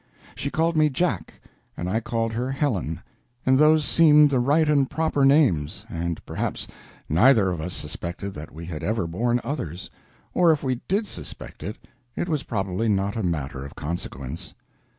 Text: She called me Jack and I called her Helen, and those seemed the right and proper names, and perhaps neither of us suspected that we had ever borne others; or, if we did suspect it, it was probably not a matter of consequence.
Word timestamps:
She 0.33 0.49
called 0.49 0.75
me 0.75 0.89
Jack 0.89 1.35
and 1.77 1.87
I 1.87 1.99
called 1.99 2.33
her 2.33 2.49
Helen, 2.49 3.03
and 3.45 3.59
those 3.59 3.85
seemed 3.85 4.31
the 4.31 4.39
right 4.39 4.67
and 4.67 4.89
proper 4.89 5.23
names, 5.25 5.85
and 5.91 6.25
perhaps 6.25 6.65
neither 7.07 7.51
of 7.51 7.61
us 7.61 7.75
suspected 7.75 8.33
that 8.33 8.51
we 8.51 8.65
had 8.65 8.81
ever 8.81 9.05
borne 9.05 9.39
others; 9.43 9.91
or, 10.33 10.51
if 10.51 10.63
we 10.63 10.81
did 10.87 11.05
suspect 11.05 11.61
it, 11.61 11.87
it 12.15 12.27
was 12.27 12.41
probably 12.41 12.89
not 12.89 13.15
a 13.15 13.21
matter 13.21 13.63
of 13.63 13.75
consequence. 13.75 14.55